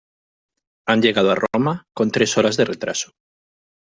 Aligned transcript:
Han 0.87 1.03
llegado 1.03 1.29
a 1.29 1.35
Roma 1.35 1.85
con 1.93 2.09
tres 2.09 2.35
horas 2.35 2.57
de 2.57 2.65
retraso. 2.65 3.11